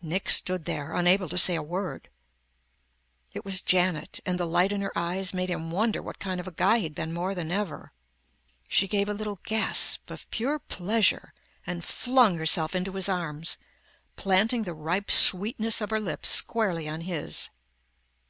[0.00, 2.08] Nick stood there, unable to say a word.
[3.34, 6.46] It was Janet and the light in her eyes made him wonder what kind of
[6.46, 7.92] a guy he'd been more than ever.
[8.66, 11.34] She gave a little gasp of pure pleasure
[11.66, 13.58] and flung herself into his arms,
[14.16, 17.50] planting the ripe sweetness of her lips squarely on his.